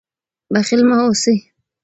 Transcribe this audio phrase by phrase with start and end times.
[0.53, 1.35] بخیل مه اوسئ.